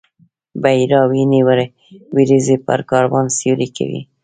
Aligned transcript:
بحیرا 0.61 1.01
ویني 1.11 1.41
وریځې 2.13 2.55
پر 2.65 2.79
کاروان 2.89 3.25
سیوری 3.37 3.67
کوي. 3.77 4.01